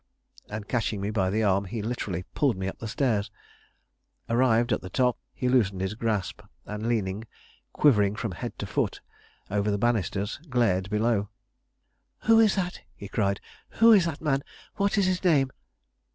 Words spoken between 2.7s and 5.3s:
the stairs. Arrived at the top,